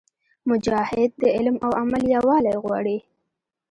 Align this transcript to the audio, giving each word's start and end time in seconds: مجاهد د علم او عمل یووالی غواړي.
مجاهد 0.49 1.09
د 1.21 1.23
علم 1.35 1.55
او 1.65 1.71
عمل 1.81 2.03
یووالی 2.15 2.55
غواړي. 2.63 2.97